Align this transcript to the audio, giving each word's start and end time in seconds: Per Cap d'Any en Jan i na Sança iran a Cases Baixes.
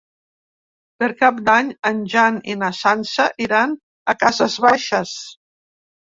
Per 1.03 1.09
Cap 1.19 1.41
d'Any 1.49 1.69
en 1.89 1.99
Jan 2.13 2.39
i 2.55 2.57
na 2.63 2.71
Sança 2.79 3.27
iran 3.49 3.77
a 3.77 4.17
Cases 4.27 4.59
Baixes. 4.67 5.15